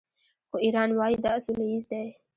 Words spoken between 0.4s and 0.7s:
خو